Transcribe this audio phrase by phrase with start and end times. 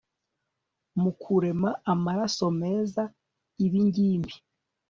[1.01, 3.03] mu kurema amaraso meza
[3.65, 4.33] Ibingibi